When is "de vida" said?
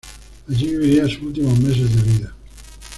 1.95-2.33